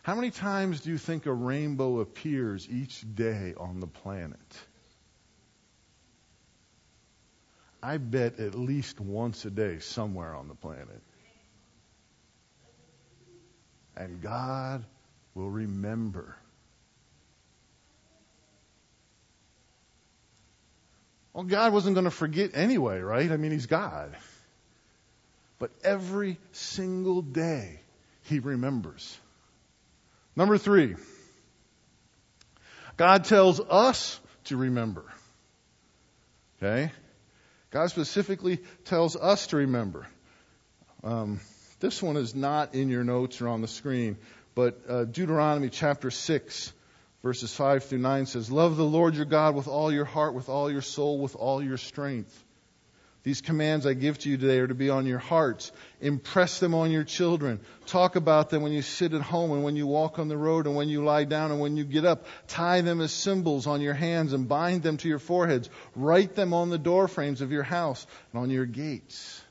How 0.02 0.14
many 0.14 0.30
times 0.30 0.82
do 0.82 0.90
you 0.90 0.96
think 0.96 1.26
a 1.26 1.32
rainbow 1.32 1.98
appears 1.98 2.68
each 2.70 3.04
day 3.16 3.54
on 3.56 3.80
the 3.80 3.88
planet? 3.88 4.38
I 7.82 7.96
bet 7.96 8.38
at 8.38 8.54
least 8.54 9.00
once 9.00 9.44
a 9.44 9.50
day 9.50 9.80
somewhere 9.80 10.36
on 10.36 10.46
the 10.46 10.54
planet. 10.54 11.02
And 13.96 14.22
God 14.22 14.84
will 15.34 15.50
remember 15.50 16.36
Well, 21.32 21.44
God 21.44 21.72
wasn't 21.72 21.94
going 21.94 22.04
to 22.04 22.10
forget 22.10 22.52
anyway, 22.54 23.00
right? 23.00 23.30
I 23.30 23.36
mean, 23.36 23.52
He's 23.52 23.66
God. 23.66 24.16
But 25.58 25.70
every 25.82 26.38
single 26.52 27.22
day, 27.22 27.80
He 28.22 28.38
remembers. 28.38 29.16
Number 30.36 30.58
three, 30.58 30.96
God 32.96 33.24
tells 33.24 33.60
us 33.60 34.20
to 34.44 34.56
remember. 34.56 35.04
Okay? 36.56 36.92
God 37.70 37.88
specifically 37.88 38.58
tells 38.84 39.16
us 39.16 39.48
to 39.48 39.56
remember. 39.56 40.06
Um, 41.04 41.40
this 41.80 42.02
one 42.02 42.16
is 42.16 42.34
not 42.34 42.74
in 42.74 42.88
your 42.88 43.04
notes 43.04 43.40
or 43.40 43.48
on 43.48 43.60
the 43.60 43.68
screen, 43.68 44.16
but 44.54 44.80
uh, 44.88 45.04
Deuteronomy 45.04 45.68
chapter 45.68 46.10
6, 46.10 46.72
verses 47.22 47.54
5 47.54 47.84
through 47.84 47.98
9 47.98 48.26
says, 48.26 48.50
Love 48.50 48.76
the 48.76 48.84
Lord 48.84 49.14
your 49.14 49.24
God 49.24 49.54
with 49.54 49.68
all 49.68 49.92
your 49.92 50.04
heart, 50.04 50.34
with 50.34 50.48
all 50.48 50.70
your 50.70 50.82
soul, 50.82 51.18
with 51.18 51.36
all 51.36 51.62
your 51.62 51.76
strength. 51.76 52.44
These 53.24 53.40
commands 53.40 53.84
I 53.84 53.94
give 53.94 54.18
to 54.20 54.30
you 54.30 54.38
today 54.38 54.58
are 54.60 54.66
to 54.66 54.74
be 54.74 54.90
on 54.90 55.04
your 55.04 55.18
hearts. 55.18 55.72
Impress 56.00 56.60
them 56.60 56.72
on 56.72 56.90
your 56.90 57.04
children. 57.04 57.60
Talk 57.86 58.16
about 58.16 58.48
them 58.48 58.62
when 58.62 58.72
you 58.72 58.80
sit 58.80 59.12
at 59.12 59.20
home 59.20 59.50
and 59.50 59.64
when 59.64 59.76
you 59.76 59.86
walk 59.86 60.18
on 60.18 60.28
the 60.28 60.36
road 60.36 60.66
and 60.66 60.76
when 60.76 60.88
you 60.88 61.04
lie 61.04 61.24
down 61.24 61.50
and 61.50 61.60
when 61.60 61.76
you 61.76 61.84
get 61.84 62.04
up. 62.04 62.24
Tie 62.46 62.80
them 62.80 63.00
as 63.00 63.12
symbols 63.12 63.66
on 63.66 63.80
your 63.80 63.92
hands 63.92 64.32
and 64.32 64.48
bind 64.48 64.82
them 64.82 64.96
to 64.98 65.08
your 65.08 65.18
foreheads. 65.18 65.68
Write 65.96 66.36
them 66.36 66.54
on 66.54 66.70
the 66.70 66.78
door 66.78 67.08
frames 67.08 67.40
of 67.40 67.52
your 67.52 67.64
house 67.64 68.06
and 68.32 68.40
on 68.40 68.50
your 68.50 68.66
gates. 68.66 69.42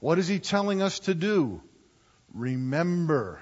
What 0.00 0.18
is 0.18 0.28
he 0.28 0.38
telling 0.38 0.82
us 0.82 0.98
to 1.00 1.14
do? 1.14 1.62
Remember. 2.34 3.40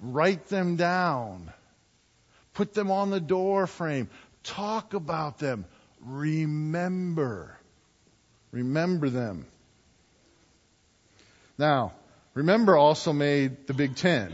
Write 0.00 0.46
them 0.48 0.76
down. 0.76 1.52
Put 2.58 2.74
them 2.74 2.90
on 2.90 3.10
the 3.10 3.20
door 3.20 3.68
frame. 3.68 4.08
Talk 4.42 4.92
about 4.92 5.38
them. 5.38 5.64
Remember. 6.00 7.56
Remember 8.50 9.08
them. 9.08 9.46
Now, 11.56 11.92
remember 12.34 12.76
also 12.76 13.12
made 13.12 13.68
the 13.68 13.74
Big 13.74 13.94
Ten. 13.94 14.32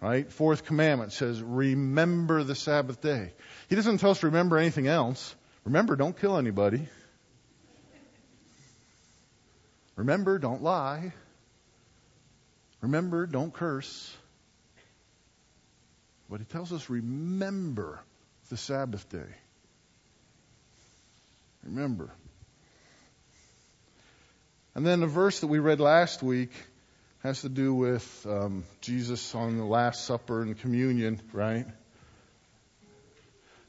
Right? 0.00 0.28
Fourth 0.32 0.64
commandment 0.64 1.12
says, 1.12 1.40
remember 1.40 2.42
the 2.42 2.56
Sabbath 2.56 3.00
day. 3.00 3.32
He 3.68 3.76
doesn't 3.76 3.98
tell 3.98 4.10
us 4.10 4.18
to 4.18 4.26
remember 4.26 4.58
anything 4.58 4.88
else. 4.88 5.32
Remember, 5.64 5.94
don't 5.94 6.20
kill 6.20 6.36
anybody. 6.36 6.88
Remember, 9.94 10.40
don't 10.40 10.64
lie. 10.64 11.12
Remember, 12.80 13.24
don't 13.26 13.54
curse. 13.54 14.16
But 16.30 16.38
he 16.38 16.46
tells 16.46 16.72
us, 16.72 16.88
remember 16.88 18.00
the 18.50 18.56
Sabbath 18.56 19.08
day. 19.08 19.34
Remember. 21.64 22.12
And 24.76 24.86
then 24.86 25.00
the 25.00 25.08
verse 25.08 25.40
that 25.40 25.48
we 25.48 25.58
read 25.58 25.80
last 25.80 26.22
week 26.22 26.52
has 27.24 27.42
to 27.42 27.48
do 27.48 27.74
with 27.74 28.26
um, 28.28 28.64
Jesus 28.80 29.34
on 29.34 29.58
the 29.58 29.64
Last 29.64 30.04
Supper 30.04 30.42
and 30.42 30.56
communion, 30.56 31.20
right? 31.32 31.66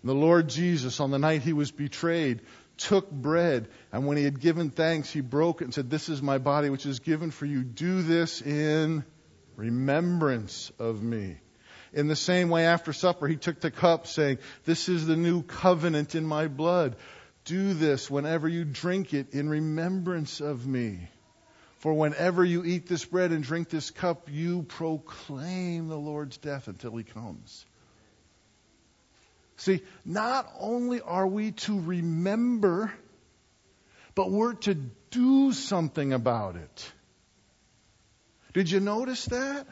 The 0.04 0.14
Lord 0.16 0.48
Jesus, 0.48 1.00
on 1.00 1.10
the 1.10 1.20
night 1.20 1.42
he 1.42 1.54
was 1.54 1.72
betrayed, 1.72 2.42
took 2.78 3.10
bread, 3.12 3.68
and 3.92 4.06
when 4.06 4.18
he 4.18 4.24
had 4.24 4.40
given 4.40 4.70
thanks, 4.70 5.12
he 5.12 5.22
broke 5.22 5.62
it 5.62 5.66
and 5.66 5.74
said, 5.74 5.90
This 5.90 6.10
is 6.10 6.22
my 6.22 6.38
body, 6.38 6.70
which 6.70 6.86
is 6.86 7.00
given 7.00 7.32
for 7.32 7.46
you. 7.46 7.64
Do 7.64 8.04
this 8.04 8.42
in 8.42 9.04
remembrance 9.56 10.72
of 10.80 11.02
me. 11.02 11.38
In 11.94 12.08
the 12.08 12.16
same 12.16 12.50
way, 12.50 12.66
after 12.66 12.94
supper, 12.94 13.28
he 13.28 13.36
took 13.36 13.60
the 13.60 13.72
cup, 13.72 14.08
saying, 14.08 14.38
This 14.64 14.88
is 14.88 15.06
the 15.06 15.18
new 15.18 15.44
covenant 15.44 16.16
in 16.16 16.26
my 16.26 16.48
blood. 16.48 16.96
Do 17.44 17.74
this 17.74 18.10
whenever 18.10 18.48
you 18.48 18.64
drink 18.64 19.14
it 19.14 19.34
in 19.34 19.50
remembrance 19.50 20.40
of 20.40 20.66
me. 20.66 21.10
For 21.80 21.94
whenever 21.94 22.46
you 22.46 22.64
eat 22.64 22.88
this 22.88 23.04
bread 23.04 23.32
and 23.32 23.44
drink 23.44 23.70
this 23.70 23.90
cup, 23.90 24.30
you 24.32 24.64
proclaim 24.64 25.88
the 25.88 25.98
Lord's 25.98 26.38
death 26.38 26.68
until 26.68 26.96
he 26.96 27.04
comes. 27.04 27.66
See, 29.58 29.82
not 30.06 30.52
only 30.60 31.02
are 31.02 31.28
we 31.28 31.52
to 31.52 31.80
remember, 31.80 32.94
but 34.16 34.32
we're 34.32 34.54
to 34.54 34.76
do 35.10 35.54
something 35.54 36.14
about 36.14 36.56
it. 36.56 36.92
Did 38.54 38.70
you 38.70 38.80
notice 38.80 39.26
that? 39.26 39.68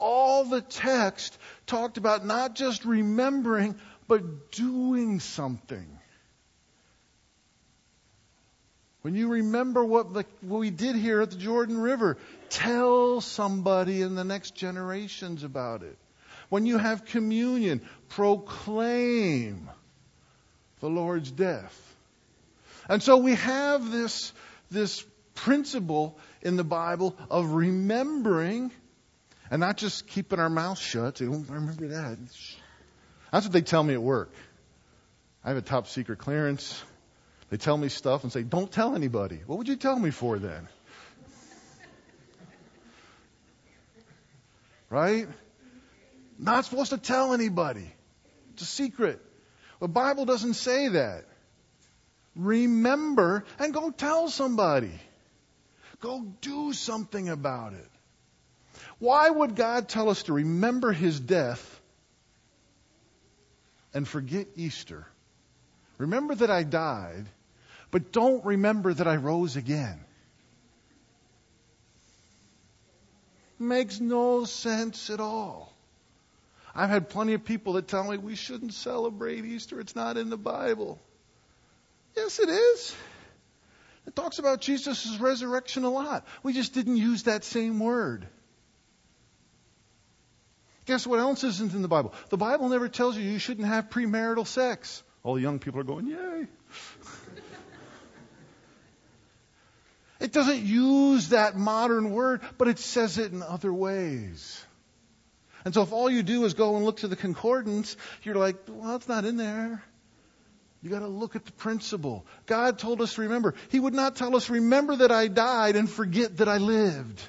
All 0.00 0.44
the 0.44 0.62
text 0.62 1.38
talked 1.66 1.98
about 1.98 2.26
not 2.26 2.56
just 2.56 2.84
remembering, 2.84 3.76
but 4.08 4.50
doing 4.50 5.20
something. 5.20 5.86
When 9.02 9.14
you 9.14 9.28
remember 9.28 9.84
what, 9.84 10.12
the, 10.12 10.26
what 10.40 10.58
we 10.58 10.70
did 10.70 10.96
here 10.96 11.20
at 11.20 11.30
the 11.30 11.36
Jordan 11.36 11.78
River, 11.78 12.18
tell 12.48 13.20
somebody 13.20 14.02
in 14.02 14.14
the 14.14 14.24
next 14.24 14.54
generations 14.54 15.44
about 15.44 15.82
it. 15.82 15.96
When 16.48 16.66
you 16.66 16.76
have 16.76 17.04
communion, 17.04 17.80
proclaim 18.08 19.70
the 20.80 20.88
Lord's 20.90 21.30
death. 21.30 21.96
And 22.88 23.02
so 23.02 23.18
we 23.18 23.36
have 23.36 23.90
this, 23.90 24.32
this 24.70 25.04
principle 25.34 26.18
in 26.42 26.56
the 26.56 26.64
Bible 26.64 27.16
of 27.30 27.52
remembering 27.52 28.72
and 29.50 29.60
not 29.60 29.76
just 29.76 30.06
keeping 30.06 30.38
our 30.38 30.50
mouth 30.50 30.78
shut. 30.78 31.20
Oh, 31.22 31.44
remember 31.48 31.88
that. 31.88 32.18
That's 33.32 33.46
what 33.46 33.52
they 33.52 33.62
tell 33.62 33.82
me 33.82 33.94
at 33.94 34.02
work. 34.02 34.32
I 35.44 35.48
have 35.48 35.56
a 35.56 35.62
top 35.62 35.88
secret 35.88 36.18
clearance. 36.18 36.82
They 37.50 37.56
tell 37.56 37.76
me 37.76 37.88
stuff 37.88 38.22
and 38.22 38.32
say, 38.32 38.42
don't 38.42 38.70
tell 38.70 38.94
anybody. 38.94 39.40
What 39.46 39.58
would 39.58 39.68
you 39.68 39.76
tell 39.76 39.98
me 39.98 40.10
for 40.10 40.38
then? 40.38 40.68
Right? 44.88 45.28
Not 46.38 46.64
supposed 46.64 46.90
to 46.90 46.98
tell 46.98 47.32
anybody. 47.32 47.92
It's 48.54 48.62
a 48.62 48.66
secret. 48.66 49.20
The 49.80 49.88
Bible 49.88 50.24
doesn't 50.24 50.54
say 50.54 50.88
that. 50.88 51.24
Remember 52.36 53.44
and 53.58 53.72
go 53.72 53.90
tell 53.90 54.28
somebody. 54.28 54.92
Go 56.00 56.24
do 56.40 56.72
something 56.72 57.28
about 57.28 57.74
it. 57.74 57.88
Why 58.98 59.28
would 59.28 59.56
God 59.56 59.88
tell 59.88 60.08
us 60.08 60.24
to 60.24 60.32
remember 60.32 60.92
his 60.92 61.18
death 61.18 61.80
and 63.92 64.06
forget 64.06 64.48
Easter? 64.56 65.06
Remember 65.98 66.34
that 66.34 66.50
I 66.50 66.62
died 66.62 67.26
but 67.90 68.12
don't 68.12 68.44
remember 68.44 68.94
that 68.94 69.08
I 69.08 69.16
rose 69.16 69.56
again. 69.56 70.00
Makes 73.58 74.00
no 74.00 74.44
sense 74.44 75.10
at 75.10 75.20
all. 75.20 75.72
I've 76.74 76.88
had 76.88 77.10
plenty 77.10 77.34
of 77.34 77.44
people 77.44 77.74
that 77.74 77.88
tell 77.88 78.04
me 78.10 78.16
we 78.16 78.36
shouldn't 78.36 78.72
celebrate 78.74 79.44
Easter. 79.44 79.80
It's 79.80 79.96
not 79.96 80.16
in 80.16 80.30
the 80.30 80.38
Bible. 80.38 80.98
Yes, 82.16 82.38
it 82.38 82.48
is. 82.48 82.96
It 84.06 84.16
talks 84.16 84.38
about 84.38 84.60
Jesus' 84.60 85.18
resurrection 85.18 85.84
a 85.84 85.90
lot. 85.90 86.26
We 86.42 86.52
just 86.52 86.72
didn't 86.72 86.96
use 86.96 87.24
that 87.24 87.44
same 87.44 87.80
word. 87.80 88.26
Guess 90.90 91.06
what 91.06 91.20
else 91.20 91.44
isn't 91.44 91.72
in 91.72 91.82
the 91.82 91.88
Bible? 91.88 92.12
The 92.30 92.36
Bible 92.36 92.68
never 92.68 92.88
tells 92.88 93.16
you 93.16 93.22
you 93.22 93.38
shouldn't 93.38 93.68
have 93.68 93.90
premarital 93.90 94.44
sex. 94.44 95.04
All 95.22 95.36
the 95.36 95.40
young 95.40 95.60
people 95.60 95.78
are 95.78 95.84
going, 95.84 96.08
yay. 96.08 96.46
It 100.18 100.32
doesn't 100.32 100.58
use 100.58 101.28
that 101.28 101.56
modern 101.56 102.10
word, 102.10 102.40
but 102.58 102.66
it 102.66 102.80
says 102.80 103.18
it 103.18 103.30
in 103.30 103.40
other 103.42 103.72
ways. 103.72 104.62
And 105.64 105.72
so 105.72 105.82
if 105.82 105.92
all 105.92 106.10
you 106.10 106.24
do 106.24 106.44
is 106.44 106.54
go 106.54 106.74
and 106.74 106.84
look 106.84 106.98
to 106.98 107.08
the 107.08 107.16
concordance, 107.16 107.96
you're 108.24 108.34
like, 108.34 108.56
well, 108.68 108.96
it's 108.96 109.08
not 109.08 109.24
in 109.24 109.36
there. 109.36 109.82
You 110.82 110.90
gotta 110.90 111.06
look 111.06 111.36
at 111.36 111.46
the 111.46 111.52
principle. 111.52 112.26
God 112.46 112.80
told 112.80 113.00
us 113.00 113.14
to 113.14 113.22
remember. 113.22 113.54
He 113.68 113.78
would 113.78 113.94
not 113.94 114.16
tell 114.16 114.34
us, 114.34 114.50
remember 114.50 114.96
that 114.96 115.12
I 115.12 115.28
died 115.28 115.76
and 115.76 115.88
forget 115.88 116.38
that 116.38 116.48
I 116.48 116.58
lived. 116.58 117.22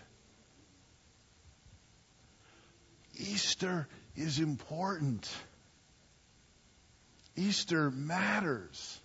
Easter 3.21 3.87
is 4.15 4.39
important. 4.39 5.29
Easter 7.35 7.91
matters. 7.91 8.99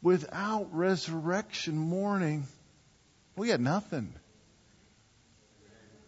Without 0.00 0.68
resurrection 0.72 1.76
morning, 1.76 2.46
we 3.36 3.48
had 3.48 3.60
nothing. 3.60 4.14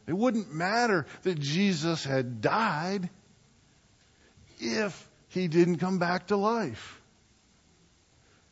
It 0.06 0.12
wouldn't 0.12 0.52
matter 0.52 1.06
that 1.22 1.38
Jesus 1.38 2.04
had 2.04 2.40
died 2.40 3.10
if 4.60 5.08
he 5.28 5.48
didn't 5.48 5.78
come 5.78 5.98
back 5.98 6.28
to 6.28 6.36
life. 6.36 7.00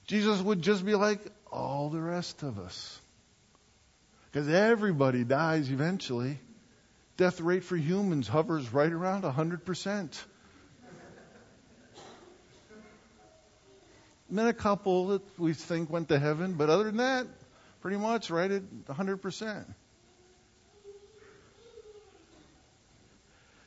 Jesus 0.07 0.41
would 0.41 0.61
just 0.61 0.85
be 0.85 0.95
like 0.95 1.21
all 1.51 1.91
the 1.91 2.01
rest 2.01 2.43
of 2.43 2.59
us. 2.59 2.99
Because 4.31 4.49
everybody 4.49 5.23
dies 5.23 5.71
eventually. 5.71 6.39
Death 7.17 7.41
rate 7.41 7.65
for 7.65 7.77
humans 7.77 8.27
hovers 8.27 8.73
right 8.73 8.91
around 8.91 9.23
100%. 9.23 10.25
Then 14.31 14.47
a 14.49 14.53
couple 14.53 15.09
that 15.09 15.39
we 15.39 15.53
think 15.53 15.91
went 15.91 16.09
to 16.09 16.19
heaven, 16.19 16.55
but 16.55 16.69
other 16.69 16.85
than 16.85 16.97
that, 16.97 17.27
pretty 17.81 17.99
much 17.99 18.31
right 18.31 18.51
at 18.51 18.63
100%. 18.63 19.65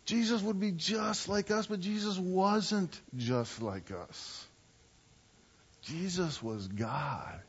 Jesus 0.05 0.41
would 0.41 0.59
be 0.59 0.71
just 0.71 1.29
like 1.29 1.51
us, 1.51 1.67
but 1.67 1.79
Jesus 1.79 2.17
wasn't 2.17 2.99
just 3.15 3.61
like 3.61 3.91
us. 3.91 4.47
Jesus 5.83 6.41
was 6.41 6.67
God. 6.67 7.41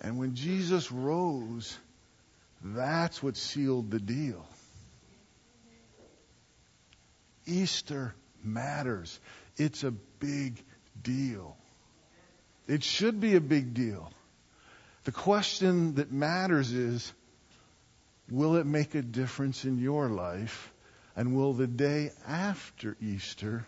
And 0.00 0.18
when 0.18 0.34
Jesus 0.34 0.92
rose, 0.92 1.76
that's 2.62 3.22
what 3.22 3.36
sealed 3.36 3.90
the 3.90 4.00
deal. 4.00 4.44
Easter 7.46 8.14
matters. 8.42 9.18
It's 9.56 9.84
a 9.84 9.90
big 9.90 10.62
deal. 11.02 11.56
It 12.66 12.84
should 12.84 13.20
be 13.20 13.34
a 13.34 13.40
big 13.40 13.74
deal. 13.74 14.10
The 15.04 15.12
question 15.12 15.94
that 15.94 16.12
matters 16.12 16.72
is, 16.72 17.12
will 18.30 18.56
it 18.56 18.66
make 18.66 18.94
a 18.94 19.02
difference 19.02 19.64
in 19.64 19.78
your 19.78 20.08
life? 20.08 20.72
And 21.16 21.34
will 21.34 21.54
the 21.54 21.66
day 21.66 22.12
after 22.26 22.96
Easter 23.00 23.66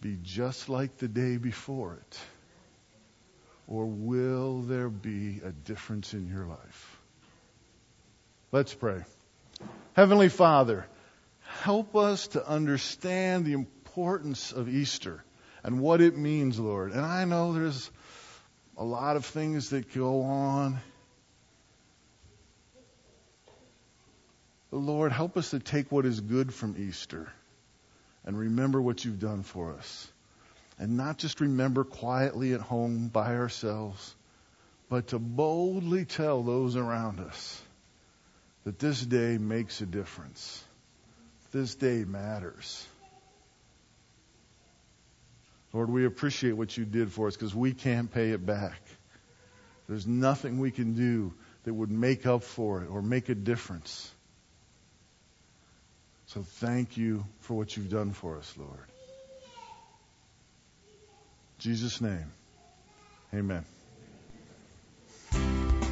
be 0.00 0.16
just 0.22 0.68
like 0.68 0.96
the 0.96 1.08
day 1.08 1.36
before 1.36 1.94
it? 1.94 2.18
Or 3.68 3.84
will 3.86 4.62
there 4.62 4.88
be 4.88 5.40
a 5.44 5.50
difference 5.50 6.14
in 6.14 6.28
your 6.28 6.46
life? 6.46 6.99
Let's 8.52 8.74
pray. 8.74 9.04
Heavenly 9.92 10.28
Father, 10.28 10.84
help 11.60 11.94
us 11.94 12.26
to 12.28 12.44
understand 12.44 13.44
the 13.44 13.52
importance 13.52 14.50
of 14.50 14.68
Easter 14.68 15.22
and 15.62 15.78
what 15.80 16.00
it 16.00 16.16
means, 16.16 16.58
Lord. 16.58 16.90
And 16.90 17.02
I 17.02 17.24
know 17.26 17.52
there's 17.52 17.88
a 18.76 18.82
lot 18.82 19.14
of 19.14 19.24
things 19.24 19.70
that 19.70 19.94
go 19.94 20.22
on. 20.22 20.80
Lord, 24.72 25.12
help 25.12 25.36
us 25.36 25.50
to 25.50 25.60
take 25.60 25.92
what 25.92 26.04
is 26.04 26.20
good 26.20 26.52
from 26.52 26.74
Easter 26.76 27.28
and 28.24 28.36
remember 28.36 28.82
what 28.82 29.04
you've 29.04 29.20
done 29.20 29.44
for 29.44 29.74
us. 29.74 30.08
And 30.76 30.96
not 30.96 31.18
just 31.18 31.40
remember 31.40 31.84
quietly 31.84 32.52
at 32.54 32.60
home 32.60 33.06
by 33.08 33.36
ourselves, 33.36 34.12
but 34.88 35.08
to 35.08 35.20
boldly 35.20 36.04
tell 36.04 36.42
those 36.42 36.74
around 36.74 37.20
us 37.20 37.62
that 38.64 38.78
this 38.78 39.00
day 39.00 39.38
makes 39.38 39.80
a 39.80 39.86
difference. 39.86 40.62
This 41.52 41.74
day 41.74 42.04
matters. 42.04 42.86
Lord, 45.72 45.88
we 45.90 46.04
appreciate 46.04 46.52
what 46.52 46.76
you 46.76 46.84
did 46.84 47.12
for 47.12 47.28
us 47.28 47.36
because 47.36 47.54
we 47.54 47.72
can't 47.72 48.12
pay 48.12 48.30
it 48.30 48.44
back. 48.44 48.80
There's 49.88 50.06
nothing 50.06 50.58
we 50.58 50.70
can 50.70 50.94
do 50.94 51.32
that 51.64 51.74
would 51.74 51.90
make 51.90 52.26
up 52.26 52.42
for 52.42 52.82
it 52.82 52.88
or 52.88 53.02
make 53.02 53.28
a 53.28 53.34
difference. 53.34 54.10
So 56.26 56.42
thank 56.42 56.96
you 56.96 57.24
for 57.40 57.54
what 57.54 57.76
you've 57.76 57.90
done 57.90 58.12
for 58.12 58.38
us, 58.38 58.54
Lord. 58.56 58.86
In 61.58 61.62
Jesus' 61.62 62.00
name, 62.00 62.32
amen. 63.34 63.64